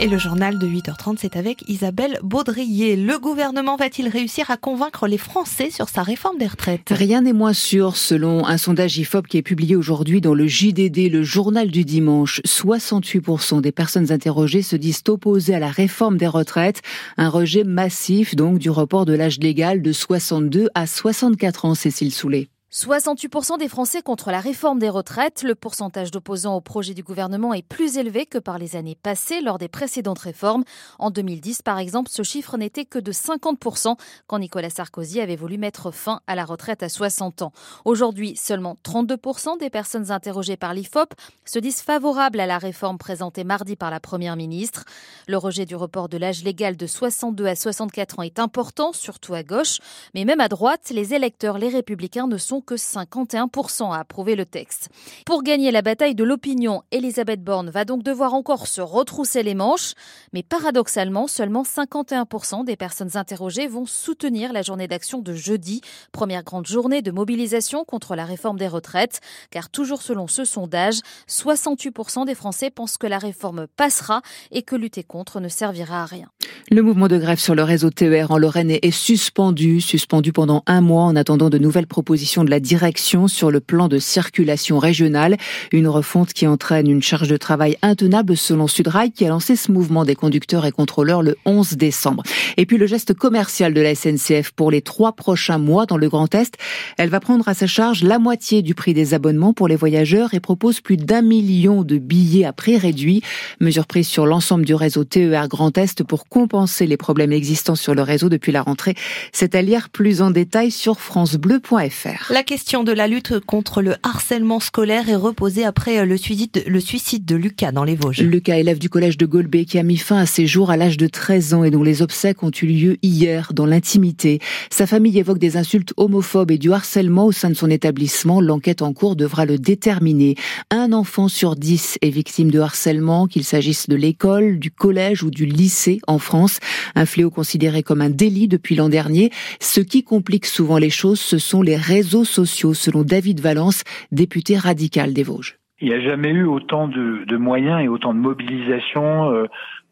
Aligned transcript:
Et 0.00 0.08
le 0.08 0.18
journal 0.18 0.58
de 0.58 0.66
8h30, 0.66 1.18
c'est 1.20 1.36
avec 1.36 1.62
Isabelle 1.68 2.18
Baudrier. 2.24 2.96
Le 2.96 3.20
gouvernement 3.20 3.76
va-t-il 3.76 4.08
réussir 4.08 4.50
à 4.50 4.56
convaincre 4.56 5.06
les 5.06 5.18
Français 5.18 5.70
sur 5.70 5.88
sa 5.88 6.02
réforme 6.02 6.38
des 6.38 6.48
retraites? 6.48 6.88
Rien 6.90 7.20
n'est 7.20 7.32
moins 7.32 7.52
sûr 7.52 7.96
selon 7.96 8.44
un 8.44 8.56
sondage 8.56 8.98
IFOP 8.98 9.28
qui 9.28 9.38
est 9.38 9.42
publié 9.42 9.76
aujourd'hui 9.76 10.20
dans 10.20 10.34
le 10.34 10.48
JDD, 10.48 11.08
le 11.10 11.22
journal 11.22 11.70
du 11.70 11.84
dimanche. 11.84 12.40
68% 12.44 13.60
des 13.60 13.70
personnes 13.70 14.10
interrogées 14.10 14.62
se 14.62 14.74
disent 14.74 15.04
opposées 15.06 15.54
à 15.54 15.60
la 15.60 15.70
réforme 15.70 16.16
des 16.16 16.26
retraites. 16.26 16.82
Un 17.16 17.28
rejet 17.28 17.62
massif 17.62 18.34
donc 18.34 18.58
du 18.58 18.70
report 18.70 19.04
de 19.04 19.14
l'âge 19.14 19.38
légal 19.38 19.82
de 19.82 19.92
62 19.92 20.68
à 20.74 20.88
64 20.88 21.64
ans, 21.64 21.74
Cécile 21.76 22.12
Soulet. 22.12 22.48
68% 22.72 23.58
des 23.58 23.68
Français 23.68 24.00
contre 24.00 24.30
la 24.30 24.40
réforme 24.40 24.78
des 24.78 24.88
retraites. 24.88 25.42
Le 25.42 25.54
pourcentage 25.54 26.10
d'opposants 26.10 26.56
au 26.56 26.62
projet 26.62 26.94
du 26.94 27.02
gouvernement 27.02 27.52
est 27.52 27.60
plus 27.60 27.98
élevé 27.98 28.24
que 28.24 28.38
par 28.38 28.56
les 28.56 28.76
années 28.76 28.94
passées 28.94 29.42
lors 29.42 29.58
des 29.58 29.68
précédentes 29.68 30.20
réformes. 30.20 30.64
En 30.98 31.10
2010, 31.10 31.60
par 31.60 31.78
exemple, 31.78 32.08
ce 32.10 32.22
chiffre 32.22 32.56
n'était 32.56 32.86
que 32.86 32.98
de 32.98 33.12
50% 33.12 33.98
quand 34.26 34.38
Nicolas 34.38 34.70
Sarkozy 34.70 35.20
avait 35.20 35.36
voulu 35.36 35.58
mettre 35.58 35.90
fin 35.90 36.20
à 36.26 36.34
la 36.34 36.46
retraite 36.46 36.82
à 36.82 36.88
60 36.88 37.42
ans. 37.42 37.52
Aujourd'hui, 37.84 38.36
seulement 38.36 38.78
32% 38.86 39.58
des 39.58 39.68
personnes 39.68 40.10
interrogées 40.10 40.56
par 40.56 40.72
l'IFOP 40.72 41.12
se 41.44 41.58
disent 41.58 41.82
favorables 41.82 42.40
à 42.40 42.46
la 42.46 42.56
réforme 42.56 42.96
présentée 42.96 43.44
mardi 43.44 43.76
par 43.76 43.90
la 43.90 44.00
Première 44.00 44.36
ministre. 44.36 44.86
Le 45.28 45.36
rejet 45.36 45.66
du 45.66 45.76
report 45.76 46.08
de 46.08 46.16
l'âge 46.16 46.42
légal 46.42 46.78
de 46.78 46.86
62 46.86 47.44
à 47.44 47.54
64 47.54 48.20
ans 48.20 48.22
est 48.22 48.38
important, 48.38 48.94
surtout 48.94 49.34
à 49.34 49.42
gauche. 49.42 49.80
Mais 50.14 50.24
même 50.24 50.40
à 50.40 50.48
droite, 50.48 50.88
les 50.90 51.12
électeurs, 51.12 51.58
les 51.58 51.68
républicains 51.68 52.26
ne 52.26 52.38
sont 52.38 52.61
que 52.62 52.74
51% 52.74 53.92
à 53.92 53.98
approuver 53.98 54.36
le 54.36 54.46
texte. 54.46 54.88
Pour 55.26 55.42
gagner 55.42 55.70
la 55.70 55.82
bataille 55.82 56.14
de 56.14 56.24
l'opinion, 56.24 56.82
Elisabeth 56.90 57.42
Borne 57.42 57.70
va 57.70 57.84
donc 57.84 58.02
devoir 58.02 58.34
encore 58.34 58.66
se 58.66 58.80
retrousser 58.80 59.42
les 59.42 59.54
manches. 59.54 59.92
Mais 60.32 60.42
paradoxalement, 60.42 61.26
seulement 61.26 61.62
51% 61.62 62.64
des 62.64 62.76
personnes 62.76 63.16
interrogées 63.16 63.66
vont 63.66 63.86
soutenir 63.86 64.52
la 64.52 64.62
journée 64.62 64.88
d'action 64.88 65.20
de 65.20 65.34
jeudi, 65.34 65.80
première 66.12 66.44
grande 66.44 66.66
journée 66.66 67.02
de 67.02 67.10
mobilisation 67.10 67.84
contre 67.84 68.14
la 68.16 68.24
réforme 68.24 68.58
des 68.58 68.68
retraites. 68.68 69.20
Car 69.50 69.68
toujours 69.68 70.02
selon 70.02 70.26
ce 70.28 70.44
sondage, 70.44 71.00
68% 71.28 72.26
des 72.26 72.34
Français 72.34 72.70
pensent 72.70 72.96
que 72.96 73.06
la 73.06 73.18
réforme 73.18 73.66
passera 73.76 74.22
et 74.50 74.62
que 74.62 74.76
lutter 74.76 75.02
contre 75.02 75.40
ne 75.40 75.48
servira 75.48 76.02
à 76.02 76.06
rien. 76.06 76.28
Le 76.70 76.82
mouvement 76.82 77.08
de 77.08 77.18
grève 77.18 77.38
sur 77.38 77.54
le 77.54 77.62
réseau 77.62 77.90
TER 77.90 78.30
en 78.30 78.38
Lorraine 78.38 78.70
est 78.70 78.90
suspendu, 78.90 79.80
suspendu 79.80 80.32
pendant 80.32 80.62
un 80.66 80.80
mois 80.80 81.02
en 81.02 81.16
attendant 81.16 81.50
de 81.50 81.58
nouvelles 81.58 81.86
propositions 81.86 82.44
de 82.44 82.50
la 82.52 82.60
direction 82.60 83.28
sur 83.28 83.50
le 83.50 83.60
plan 83.60 83.88
de 83.88 83.98
circulation 83.98 84.78
régionale. 84.78 85.38
Une 85.72 85.88
refonte 85.88 86.34
qui 86.34 86.46
entraîne 86.46 86.86
une 86.86 87.02
charge 87.02 87.28
de 87.28 87.38
travail 87.38 87.78
intenable 87.80 88.36
selon 88.36 88.66
Sudrail 88.66 89.10
qui 89.10 89.24
a 89.24 89.30
lancé 89.30 89.56
ce 89.56 89.72
mouvement 89.72 90.04
des 90.04 90.14
conducteurs 90.14 90.66
et 90.66 90.70
contrôleurs 90.70 91.22
le 91.22 91.38
11 91.46 91.78
décembre. 91.78 92.22
Et 92.58 92.66
puis 92.66 92.76
le 92.76 92.86
geste 92.86 93.14
commercial 93.14 93.72
de 93.72 93.80
la 93.80 93.94
SNCF 93.94 94.50
pour 94.50 94.70
les 94.70 94.82
trois 94.82 95.12
prochains 95.12 95.56
mois 95.56 95.86
dans 95.86 95.96
le 95.96 96.10
Grand 96.10 96.34
Est. 96.34 96.58
Elle 96.98 97.08
va 97.08 97.20
prendre 97.20 97.48
à 97.48 97.54
sa 97.54 97.66
charge 97.66 98.04
la 98.04 98.18
moitié 98.18 98.60
du 98.60 98.74
prix 98.74 98.92
des 98.92 99.14
abonnements 99.14 99.54
pour 99.54 99.66
les 99.66 99.76
voyageurs 99.76 100.34
et 100.34 100.40
propose 100.40 100.82
plus 100.82 100.98
d'un 100.98 101.22
million 101.22 101.84
de 101.84 101.96
billets 101.96 102.44
à 102.44 102.52
prix 102.52 102.76
réduit. 102.76 103.22
Mesure 103.60 103.86
prise 103.86 104.08
sur 104.08 104.26
l'ensemble 104.26 104.66
du 104.66 104.74
réseau 104.74 105.04
TER 105.04 105.48
Grand 105.48 105.78
Est 105.78 106.02
pour 106.04 106.28
compenser 106.28 106.86
les 106.86 106.98
problèmes 106.98 107.32
existants 107.32 107.76
sur 107.76 107.94
le 107.94 108.02
réseau 108.02 108.28
depuis 108.28 108.52
la 108.52 108.60
rentrée. 108.60 108.94
C'est 109.32 109.54
à 109.54 109.62
lire 109.62 109.88
plus 109.88 110.20
en 110.20 110.30
détail 110.30 110.70
sur 110.70 111.00
francebleu.fr. 111.00 112.30
La 112.42 112.46
question 112.46 112.82
de 112.82 112.90
la 112.90 113.06
lutte 113.06 113.38
contre 113.38 113.82
le 113.82 113.94
harcèlement 114.02 114.58
scolaire 114.58 115.08
est 115.08 115.14
reposée 115.14 115.64
après 115.64 116.04
le 116.04 116.16
suicide, 116.16 116.50
de, 116.52 116.68
le 116.68 116.80
suicide 116.80 117.24
de 117.24 117.36
Lucas 117.36 117.70
dans 117.70 117.84
les 117.84 117.94
Vosges. 117.94 118.20
Lucas, 118.20 118.58
élève 118.58 118.80
du 118.80 118.88
collège 118.88 119.16
de 119.16 119.26
Golbet, 119.26 119.64
qui 119.64 119.78
a 119.78 119.84
mis 119.84 119.96
fin 119.96 120.16
à 120.16 120.26
ses 120.26 120.48
jours 120.48 120.72
à 120.72 120.76
l'âge 120.76 120.96
de 120.96 121.06
13 121.06 121.54
ans 121.54 121.62
et 121.62 121.70
dont 121.70 121.84
les 121.84 122.02
obsèques 122.02 122.42
ont 122.42 122.50
eu 122.50 122.66
lieu 122.66 122.96
hier 123.00 123.52
dans 123.54 123.64
l'intimité. 123.64 124.40
Sa 124.70 124.88
famille 124.88 125.16
évoque 125.20 125.38
des 125.38 125.56
insultes 125.56 125.94
homophobes 125.96 126.50
et 126.50 126.58
du 126.58 126.72
harcèlement 126.72 127.26
au 127.26 127.30
sein 127.30 127.48
de 127.48 127.54
son 127.54 127.70
établissement. 127.70 128.40
L'enquête 128.40 128.82
en 128.82 128.92
cours 128.92 129.14
devra 129.14 129.46
le 129.46 129.56
déterminer. 129.56 130.34
Un 130.70 130.92
enfant 130.92 131.28
sur 131.28 131.54
dix 131.54 131.96
est 132.02 132.10
victime 132.10 132.50
de 132.50 132.58
harcèlement, 132.58 133.28
qu'il 133.28 133.44
s'agisse 133.44 133.88
de 133.88 133.94
l'école, 133.94 134.58
du 134.58 134.72
collège 134.72 135.22
ou 135.22 135.30
du 135.30 135.46
lycée 135.46 136.00
en 136.08 136.18
France. 136.18 136.58
Un 136.96 137.06
fléau 137.06 137.30
considéré 137.30 137.84
comme 137.84 138.00
un 138.00 138.10
délit 138.10 138.48
depuis 138.48 138.74
l'an 138.74 138.88
dernier. 138.88 139.30
Ce 139.60 139.78
qui 139.78 140.02
complique 140.02 140.46
souvent 140.46 140.78
les 140.78 140.90
choses, 140.90 141.20
ce 141.20 141.38
sont 141.38 141.62
les 141.62 141.76
réseaux 141.76 142.24
sociaux 142.32 142.74
selon 142.74 143.02
David 143.02 143.40
Valence, 143.40 143.84
député 144.10 144.56
radical 144.56 145.12
des 145.12 145.22
Vosges. 145.22 145.58
Il 145.82 145.88
n'y 145.88 145.94
a 145.94 146.00
jamais 146.00 146.30
eu 146.30 146.44
autant 146.44 146.86
de, 146.86 147.24
de, 147.26 147.36
moyens 147.36 147.82
et 147.82 147.88
autant 147.88 148.14
de 148.14 148.18
mobilisation, 148.20 149.32
euh, 149.32 149.46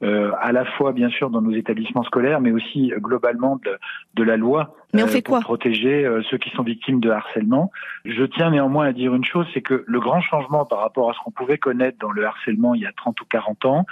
euh, 0.05 0.31
à 0.41 0.53
la 0.53 0.65
fois 0.65 0.93
bien 0.93 1.11
sûr 1.11 1.31
dans 1.31 1.43
nos 1.43 1.51
établissements 1.51 2.05
scolaires, 2.05 2.41
mais 2.41 2.53
aussi 2.53 2.93
euh, 2.93 3.01
globalement 3.01 3.57
de, 3.57 3.77
de, 4.15 4.23
la 4.23 4.37
loi 4.37 4.77
mais 4.95 5.03
on 5.03 5.09
fait 5.09 5.21
pour 5.21 5.35
quoi? 5.35 5.41
protéger 5.41 6.09
ceux 6.31 6.39
qui 6.39 6.51
sont 6.51 6.63
victimes 6.63 7.01
de 7.01 7.11
harcèlement. 7.11 7.73
Je 8.05 8.23
tiens 8.23 8.51
néanmoins 8.51 8.87
à 8.87 8.93
dire 8.93 9.13
une 9.17 9.25
chose, 9.25 9.47
c'est 9.53 9.63
que 9.63 9.83
le 9.85 10.01
grand 10.01 10.21
changement 10.21 10.65
par 10.65 10.79
rapport 10.79 11.11
à 11.11 11.13
ce 11.13 11.19
qu'on 11.25 11.33
pouvait 11.33 11.59
connaître 11.59 11.99
dans 11.99 12.13
le 12.13 12.25
harcèlement 12.25 12.75
il 12.75 12.83
y 12.83 12.87
a 12.87 12.93
30 12.93 13.21
ou 13.21 13.25
40 13.25 13.65
ans, 13.65 13.87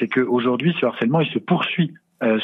c'est 0.00 0.08
qu'aujourd'hui 0.08 0.74
ce 0.80 0.86
harcèlement 0.86 1.20
il 1.20 1.30
se 1.30 1.38
poursuit 1.38 1.94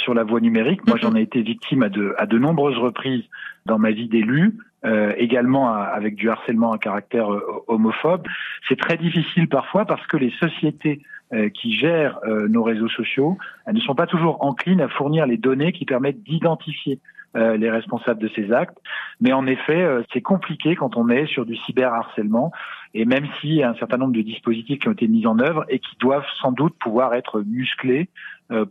sur 0.02 0.12
la 0.12 0.24
voie 0.24 0.40
numérique. 0.40 0.86
Moi, 0.86 0.98
j'en 1.00 1.14
ai 1.14 1.22
été 1.22 1.40
victime 1.40 1.82
à 1.82 1.88
de, 1.88 2.14
à 2.18 2.26
de 2.26 2.38
nombreuses 2.38 2.76
reprises 2.76 3.24
dans 3.64 3.78
ma 3.78 3.92
vie 3.92 4.08
d'élu. 4.08 4.58
Euh, 4.86 5.12
également 5.18 5.74
avec 5.74 6.14
du 6.14 6.30
harcèlement 6.30 6.72
à 6.72 6.78
caractère 6.78 7.30
euh, 7.30 7.62
homophobe. 7.66 8.26
C'est 8.66 8.78
très 8.78 8.96
difficile 8.96 9.46
parfois 9.46 9.84
parce 9.84 10.06
que 10.06 10.16
les 10.16 10.30
sociétés 10.40 11.02
euh, 11.34 11.50
qui 11.50 11.74
gèrent 11.74 12.18
nos 12.48 12.62
réseaux 12.62 12.88
sociaux 12.88 13.36
elles 13.66 13.74
ne 13.74 13.80
sont 13.80 13.94
pas 13.94 14.06
toujours 14.06 14.42
enclines 14.42 14.80
à 14.80 14.88
fournir 14.88 15.26
les 15.26 15.36
données 15.36 15.72
qui 15.72 15.84
permettent 15.84 16.22
d'identifier 16.22 16.98
les 17.34 17.70
responsables 17.70 18.20
de 18.20 18.28
ces 18.34 18.50
actes. 18.50 18.76
Mais 19.20 19.32
en 19.32 19.46
effet, 19.46 19.86
c'est 20.12 20.20
compliqué 20.20 20.74
quand 20.74 20.96
on 20.96 21.08
est 21.10 21.26
sur 21.26 21.46
du 21.46 21.54
cyberharcèlement. 21.54 22.50
Et 22.92 23.04
même 23.04 23.24
s'il 23.40 23.52
y 23.52 23.62
a 23.62 23.70
un 23.70 23.76
certain 23.76 23.98
nombre 23.98 24.14
de 24.14 24.22
dispositifs 24.22 24.80
qui 24.80 24.88
ont 24.88 24.92
été 24.92 25.06
mis 25.06 25.24
en 25.28 25.38
œuvre 25.38 25.64
et 25.68 25.78
qui 25.78 25.96
doivent 26.00 26.26
sans 26.42 26.50
doute 26.50 26.74
pouvoir 26.80 27.14
être 27.14 27.42
musclés 27.42 28.08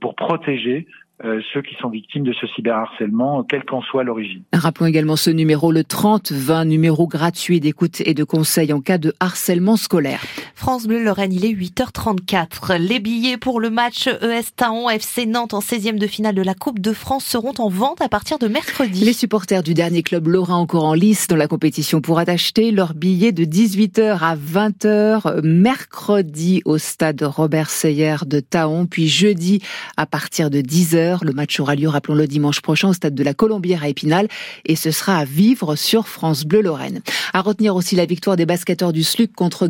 pour 0.02 0.16
protéger 0.16 0.88
euh, 1.25 1.41
ceux 1.53 1.62
qui 1.62 1.75
sont 1.75 1.90
victimes 1.90 2.24
de 2.24 2.34
ce 2.34 2.47
cyberharcèlement, 2.47 3.44
quelle 3.44 3.66
qu'en 3.66 3.81
soit 3.81 4.03
l'origine. 4.03 4.44
Rappelons 4.53 4.85
également 4.85 5.18
ce 5.18 5.30
numéro, 5.30 5.72
le 5.72 5.81
30-20, 5.81 6.66
numéro 6.66 7.07
gratuit 7.07 7.59
d'écoute 7.59 8.02
et 8.06 8.13
de 8.13 8.24
conseil 8.24 8.72
en 8.72 8.80
cas 8.80 8.97
de 8.97 9.13
harcèlement 9.19 9.75
scolaire. 9.75 10.22
France 10.59 10.88
Bleu 10.88 11.02
Lorraine, 11.02 11.31
il 11.31 11.46
est 11.46 11.53
8h34. 11.53 12.75
Les 12.75 13.00
billets 13.00 13.38
pour 13.38 13.62
le 13.62 13.70
match 13.70 14.08
ES 14.08 14.52
Taon 14.58 14.90
FC 14.90 15.25
Nantes 15.25 15.53
en 15.53 15.62
16e 15.62 15.97
de 15.97 16.06
finale 16.06 16.36
de 16.36 16.42
la 16.42 16.53
Coupe 16.53 16.80
de 16.80 16.92
France 16.92 17.24
seront 17.24 17.53
en 17.59 17.70
vente 17.70 18.02
à 18.02 18.09
partir 18.09 18.40
de 18.40 18.50
mercredi. 18.50 19.06
Les 19.06 19.14
supporters 19.14 19.64
du 19.64 19.74
dernier 19.74 20.03
club 20.03 20.28
lorrain 20.28 20.58
encore 20.58 20.84
en 20.84 20.94
lice 20.94 21.28
dans 21.28 21.38
la 21.38 21.48
compétition 21.48 22.02
pourront 22.02 22.25
acheter 22.28 22.72
leurs 22.72 22.94
billets 22.94 23.31
de 23.31 23.46
18h 23.46 24.18
à 24.19 24.36
20h 24.36 25.42
mercredi 25.44 26.62
au 26.66 26.78
stade 26.78 27.24
Robert 27.24 27.69
Seyer 27.69 28.18
de 28.25 28.42
Taon, 28.42 28.86
puis 28.86 29.08
jeudi 29.08 29.62
à 29.96 30.06
partir 30.06 30.50
de 30.50 30.59
10h 30.59 31.24
le 31.24 31.31
match 31.31 31.58
aura 31.62 31.75
lieu, 31.75 31.88
rappelons-le, 31.88 32.28
dimanche 32.28 32.59
prochain 32.59 32.90
au 32.90 32.94
stade 32.94 33.16
de 33.16 33.24
la 33.24 33.34
Colombière 33.34 33.84
à 33.84 33.88
Épinal 33.88 34.28
et 34.66 34.75
ce 34.75 34.92
sera 34.92 35.19
à 35.19 35.24
vivre 35.24 35.78
sur 35.78 36.09
France 36.09 36.44
Bleu 36.44 36.62
Lorraine. 36.62 37.00
À 37.31 37.40
retenir 37.40 37.78
aussi 37.78 37.96
la 37.96 38.06
victoire 38.06 38.36
des 38.36 38.46
basketteurs 38.46 38.92
du 38.92 39.03
SLUC 39.03 39.31
contre 39.31 39.69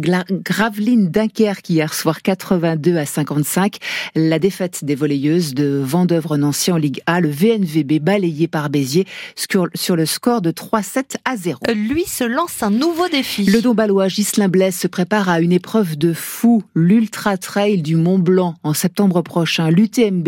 Gravelines 0.80 1.10
Dunkerque 1.10 1.70
hier 1.70 1.94
soir 1.94 2.22
82 2.22 2.96
à 2.96 3.06
55. 3.06 3.78
La 4.16 4.40
défaite 4.40 4.86
des 4.86 4.96
volleyeuses 4.96 5.54
de 5.54 5.82
Vendœuvre-Nancy 5.84 6.72
en 6.72 6.78
Ligue 6.78 7.02
A, 7.06 7.20
le 7.20 7.30
VNVB 7.30 8.00
balayé 8.02 8.48
par 8.48 8.70
Béziers 8.70 9.06
sur 9.36 9.96
le 9.98 10.06
score 10.06 10.42
de 10.42 10.52
3-7 10.52 11.18
à 11.26 11.36
0. 11.36 11.60
Lui 11.76 12.06
se 12.06 12.24
lance 12.24 12.64
un 12.64 12.70
nouveau 12.70 13.10
défi. 13.10 13.44
Le 13.44 13.62
Dombalois 13.62 14.08
Ghislain 14.08 14.48
Blaise 14.48 14.76
se 14.76 14.88
prépare 14.88 15.28
à 15.28 15.42
une 15.42 15.52
épreuve 15.52 15.98
de 15.98 16.14
fou, 16.14 16.64
l'Ultra 16.76 17.38
Trail 17.38 17.82
du 17.82 17.98
Mont 17.98 18.20
Blanc 18.20 18.56
en 18.64 18.74
septembre 18.74 19.22
prochain. 19.22 19.70
L'UTMB 19.72 20.28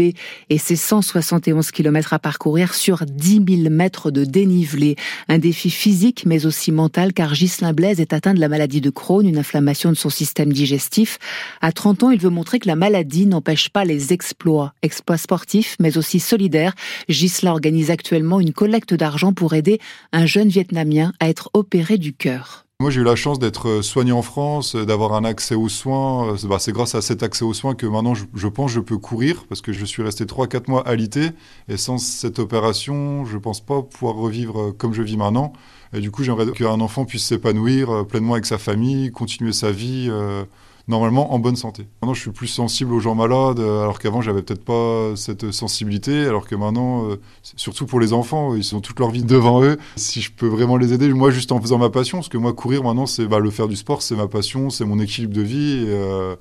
et 0.49 0.57
ses 0.57 0.75
100 0.75 1.01
171 1.01 1.71
km 1.71 2.13
à 2.13 2.19
parcourir 2.19 2.73
sur 2.73 3.05
10 3.05 3.41
000 3.47 3.69
mètres 3.69 4.11
de 4.11 4.25
dénivelé. 4.25 4.97
Un 5.29 5.37
défi 5.37 5.69
physique 5.69 6.25
mais 6.25 6.45
aussi 6.45 6.73
mental 6.73 7.13
car 7.13 7.31
Ghislain 7.33 7.71
Blaise 7.71 8.01
est 8.01 8.11
atteint 8.11 8.33
de 8.33 8.41
la 8.41 8.49
maladie 8.49 8.81
de 8.81 8.89
Crohn, 8.89 9.25
une 9.25 9.37
inflammation 9.37 9.91
de 9.91 9.97
son 9.97 10.09
système 10.09 10.40
digestif. 10.49 11.19
À 11.61 11.71
30 11.71 12.03
ans, 12.03 12.11
il 12.11 12.19
veut 12.19 12.29
montrer 12.29 12.59
que 12.59 12.67
la 12.67 12.75
maladie 12.75 13.25
n'empêche 13.25 13.69
pas 13.69 13.85
les 13.85 14.13
exploits, 14.13 14.73
exploits 14.81 15.17
sportifs 15.17 15.75
mais 15.79 15.97
aussi 15.97 16.19
solidaires. 16.19 16.73
Ghislain 17.09 17.51
organise 17.51 17.91
actuellement 17.91 18.39
une 18.39 18.53
collecte 18.53 18.93
d'argent 18.93 19.33
pour 19.33 19.53
aider 19.53 19.79
un 20.11 20.25
jeune 20.25 20.49
Vietnamien 20.49 21.13
à 21.19 21.29
être 21.29 21.49
opéré 21.53 21.97
du 21.97 22.13
cœur. 22.13 22.65
Moi, 22.81 22.89
j'ai 22.89 23.01
eu 23.01 23.03
la 23.03 23.15
chance 23.15 23.37
d'être 23.37 23.69
euh, 23.69 23.81
soigné 23.83 24.11
en 24.11 24.23
France, 24.23 24.73
euh, 24.73 24.87
d'avoir 24.87 25.13
un 25.13 25.23
accès 25.23 25.53
aux 25.53 25.69
soins. 25.69 26.33
Euh, 26.33 26.47
bah, 26.47 26.57
c'est 26.57 26.71
grâce 26.71 26.95
à 26.95 27.03
cet 27.03 27.21
accès 27.21 27.45
aux 27.45 27.53
soins 27.53 27.75
que 27.75 27.85
maintenant, 27.85 28.15
je, 28.15 28.47
pense, 28.47 28.71
je 28.71 28.79
peux 28.79 28.97
courir 28.97 29.45
parce 29.47 29.61
que 29.61 29.71
je 29.71 29.85
suis 29.85 30.01
resté 30.01 30.25
3-4 30.25 30.67
mois 30.67 30.87
alité. 30.87 31.29
Et 31.69 31.77
sans 31.77 31.99
cette 31.99 32.39
opération, 32.39 33.23
je 33.23 33.37
pense 33.37 33.61
pas 33.61 33.83
pouvoir 33.83 34.15
revivre 34.15 34.73
comme 34.75 34.95
je 34.95 35.03
vis 35.03 35.15
maintenant. 35.15 35.53
Et 35.93 35.99
du 35.99 36.09
coup, 36.09 36.23
j'aimerais 36.23 36.51
qu'un 36.53 36.81
enfant 36.81 37.05
puisse 37.05 37.23
s'épanouir 37.23 38.07
pleinement 38.07 38.33
avec 38.33 38.47
sa 38.47 38.57
famille, 38.57 39.11
continuer 39.11 39.53
sa 39.53 39.69
vie 39.69 40.09
normalement 40.87 41.33
en 41.33 41.39
bonne 41.39 41.55
santé. 41.55 41.87
Maintenant, 42.01 42.13
je 42.13 42.21
suis 42.21 42.31
plus 42.31 42.47
sensible 42.47 42.93
aux 42.93 42.99
gens 42.99 43.15
malades, 43.15 43.59
alors 43.59 43.99
qu'avant, 43.99 44.21
j'avais 44.21 44.41
peut-être 44.41 44.63
pas 44.63 45.15
cette 45.15 45.51
sensibilité, 45.51 46.25
alors 46.25 46.47
que 46.47 46.55
maintenant, 46.55 47.07
surtout 47.55 47.85
pour 47.85 47.99
les 47.99 48.13
enfants, 48.13 48.55
ils 48.55 48.75
ont 48.75 48.81
toute 48.81 48.99
leur 48.99 49.11
vie 49.11 49.23
devant 49.23 49.63
eux. 49.63 49.77
Si 49.95 50.21
je 50.21 50.31
peux 50.31 50.47
vraiment 50.47 50.77
les 50.77 50.93
aider, 50.93 51.07
moi, 51.13 51.31
juste 51.31 51.51
en 51.51 51.61
faisant 51.61 51.77
ma 51.77 51.89
passion, 51.89 52.19
parce 52.19 52.29
que 52.29 52.37
moi, 52.37 52.53
courir 52.53 52.83
maintenant, 52.83 53.05
c'est 53.05 53.25
bah, 53.25 53.39
le 53.39 53.49
faire 53.51 53.67
du 53.67 53.75
sport, 53.75 54.01
c'est 54.01 54.15
ma 54.15 54.27
passion, 54.27 54.69
c'est 54.69 54.85
mon 54.85 54.99
équilibre 54.99 55.33
de 55.33 55.41
vie. 55.41 55.85
Et, 55.87 56.35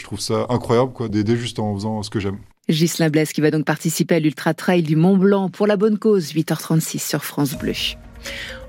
je 0.00 0.04
trouve 0.04 0.20
ça 0.20 0.46
incroyable 0.48 0.92
quoi, 0.92 1.08
d'aider 1.08 1.36
juste 1.36 1.58
en 1.58 1.74
faisant 1.74 2.02
ce 2.02 2.10
que 2.10 2.20
j'aime. 2.20 2.38
Ghislain 2.68 3.10
Blaise 3.10 3.32
qui 3.32 3.40
va 3.40 3.50
donc 3.50 3.64
participer 3.64 4.16
à 4.16 4.20
l'Ultra 4.20 4.54
Trail 4.54 4.82
du 4.82 4.96
Mont 4.96 5.16
Blanc 5.16 5.50
pour 5.50 5.66
la 5.66 5.76
bonne 5.76 5.98
cause, 5.98 6.32
8h36 6.32 7.06
sur 7.06 7.24
France 7.24 7.54
Bleu. 7.58 7.74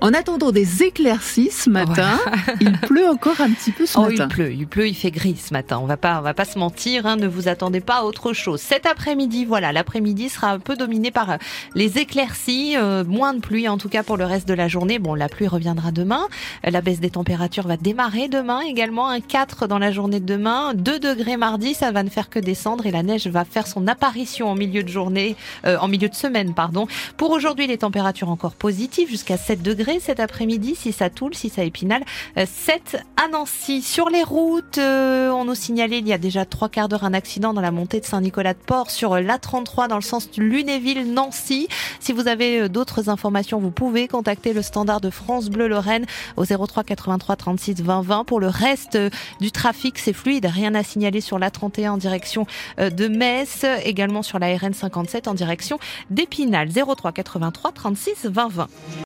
En 0.00 0.12
attendant 0.14 0.50
des 0.50 0.82
éclaircies 0.82 1.50
ce 1.52 1.70
matin, 1.70 2.18
il 2.60 2.72
pleut 2.72 3.08
encore 3.08 3.40
un 3.40 3.50
petit 3.50 3.70
peu 3.70 3.86
ce 3.86 3.96
oh, 3.98 4.02
matin. 4.02 4.26
Il 4.28 4.34
pleut, 4.34 4.52
il 4.52 4.66
pleut, 4.66 4.88
il 4.88 4.94
fait 4.94 5.12
gris 5.12 5.36
ce 5.36 5.54
matin. 5.54 5.78
On 5.80 5.86
va 5.86 5.96
pas, 5.96 6.18
on 6.18 6.22
va 6.22 6.34
pas 6.34 6.44
se 6.44 6.58
mentir. 6.58 7.06
Hein, 7.06 7.14
ne 7.16 7.28
vous 7.28 7.46
attendez 7.46 7.80
pas 7.80 7.98
à 7.98 8.02
autre 8.02 8.32
chose. 8.32 8.60
Cet 8.60 8.84
après-midi, 8.84 9.44
voilà, 9.44 9.70
l'après-midi 9.70 10.28
sera 10.28 10.50
un 10.50 10.58
peu 10.58 10.74
dominé 10.74 11.12
par 11.12 11.30
euh, 11.30 11.36
les 11.76 11.98
éclaircies, 11.98 12.76
euh, 12.76 13.04
moins 13.04 13.32
de 13.32 13.38
pluie 13.38 13.68
en 13.68 13.78
tout 13.78 13.88
cas 13.88 14.02
pour 14.02 14.16
le 14.16 14.24
reste 14.24 14.48
de 14.48 14.54
la 14.54 14.66
journée. 14.66 14.98
Bon, 14.98 15.14
la 15.14 15.28
pluie 15.28 15.46
reviendra 15.46 15.92
demain. 15.92 16.26
La 16.64 16.80
baisse 16.80 16.98
des 16.98 17.10
températures 17.10 17.68
va 17.68 17.76
démarrer 17.76 18.26
demain 18.26 18.60
également. 18.60 19.08
Un 19.08 19.20
4 19.20 19.68
dans 19.68 19.78
la 19.78 19.92
journée 19.92 20.18
de 20.18 20.26
demain, 20.26 20.74
2 20.74 20.98
degrés 20.98 21.36
mardi, 21.36 21.74
ça 21.74 21.92
va 21.92 22.02
ne 22.02 22.10
faire 22.10 22.28
que 22.28 22.40
descendre 22.40 22.86
et 22.86 22.90
la 22.90 23.04
neige 23.04 23.28
va 23.28 23.44
faire 23.44 23.66
son 23.66 23.86
apparition 23.86 24.50
en 24.50 24.54
milieu 24.54 24.82
de 24.82 24.88
journée, 24.88 25.36
euh, 25.64 25.78
en 25.78 25.86
milieu 25.86 26.08
de 26.08 26.14
semaine, 26.14 26.54
pardon. 26.54 26.86
Pour 27.16 27.30
aujourd'hui, 27.30 27.66
les 27.66 27.78
températures 27.78 28.30
encore 28.30 28.54
positives 28.54 29.08
jusqu'à 29.08 29.36
7 29.42 29.62
degrés 29.62 30.00
cet 30.00 30.20
après-midi, 30.20 30.74
si 30.76 30.92
ça 30.92 31.10
Toul, 31.10 31.34
si 31.34 31.48
ça 31.48 31.64
Épinal, 31.64 32.02
7 32.36 33.02
à 33.16 33.28
Nancy. 33.28 33.82
Sur 33.82 34.08
les 34.08 34.22
routes, 34.22 34.78
euh, 34.78 35.30
on 35.30 35.44
nous 35.44 35.54
signalait 35.54 35.98
il 35.98 36.08
y 36.08 36.12
a 36.12 36.18
déjà 36.18 36.44
trois 36.44 36.68
quarts 36.68 36.88
d'heure 36.88 37.04
un 37.04 37.14
accident 37.14 37.52
dans 37.52 37.60
la 37.60 37.70
montée 37.70 38.00
de 38.00 38.04
Saint-Nicolas-de-Port 38.04 38.90
sur 38.90 39.16
l'A33 39.16 39.88
dans 39.88 39.96
le 39.96 40.02
sens 40.02 40.28
Lunéville-Nancy. 40.36 41.68
Si 42.00 42.12
vous 42.12 42.28
avez 42.28 42.62
euh, 42.62 42.68
d'autres 42.68 43.08
informations, 43.08 43.58
vous 43.58 43.70
pouvez 43.70 44.08
contacter 44.08 44.52
le 44.52 44.62
standard 44.62 45.00
de 45.00 45.10
France 45.10 45.50
Bleu 45.50 45.66
Lorraine 45.66 46.06
au 46.36 46.44
03 46.44 46.84
83 46.84 47.36
36 47.36 47.82
20 47.82 48.02
20. 48.02 48.24
Pour 48.24 48.40
le 48.40 48.48
reste 48.48 48.94
euh, 48.94 49.10
du 49.40 49.50
trafic, 49.50 49.98
c'est 49.98 50.12
fluide, 50.12 50.46
rien 50.46 50.74
à 50.74 50.82
signaler 50.82 51.20
sur 51.20 51.38
l'A31 51.38 51.90
en 51.90 51.96
direction 51.96 52.46
de 52.78 53.08
Metz, 53.08 53.64
également 53.84 54.22
sur 54.22 54.38
la 54.38 54.56
RN 54.56 54.72
57 54.72 55.28
en 55.28 55.34
direction 55.34 55.78
d'Épinal. 56.10 56.68
03 56.70 57.12
83 57.12 57.72
36 57.72 58.26
20 58.26 58.48
20. 58.48 58.68